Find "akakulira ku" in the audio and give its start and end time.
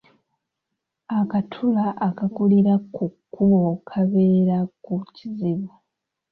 2.07-3.03